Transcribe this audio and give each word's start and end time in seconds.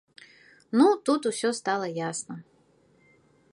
Ну, 0.77 0.87
тут 1.09 1.27
усё 1.31 1.51
стала 1.59 1.87
ясна. 2.09 2.35